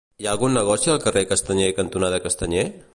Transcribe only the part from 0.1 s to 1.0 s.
Hi ha algun negoci